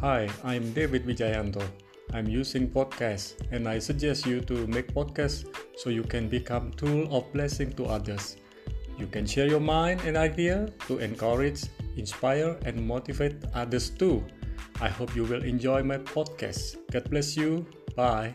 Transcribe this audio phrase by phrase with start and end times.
[0.00, 1.64] Hi, I'm David Vijayanto.
[2.12, 7.08] I'm using podcasts and I suggest you to make podcasts so you can become tool
[7.10, 8.36] of blessing to others.
[8.98, 11.64] You can share your mind and idea to encourage,
[11.96, 14.22] inspire and motivate others too.
[14.82, 16.76] I hope you will enjoy my podcast.
[16.92, 17.64] God bless you.
[17.96, 18.34] Bye.